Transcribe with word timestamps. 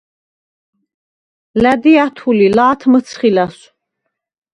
ლა̈დი 1.61 1.93
ა̈თუ 2.05 2.29
ლი, 2.37 2.47
ლა̄თ 2.57 2.81
მჷცხი 2.91 3.29
ლა̈სვ. 3.35 3.61